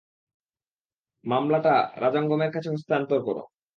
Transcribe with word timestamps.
মামলাটা 1.25 1.73
রাজাঙ্গমের 1.95 2.51
কাছে 2.51 2.69
হস্তান্তর 2.69 3.19
কর। 3.25 3.37